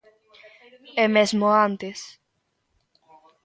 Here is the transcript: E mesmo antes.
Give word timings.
E 1.03 1.05
mesmo 1.15 1.45
antes. 1.67 1.99